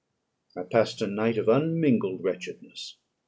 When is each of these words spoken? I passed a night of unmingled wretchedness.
I 0.57 0.63
passed 0.63 1.03
a 1.03 1.07
night 1.07 1.37
of 1.37 1.47
unmingled 1.47 2.23
wretchedness. 2.23 2.97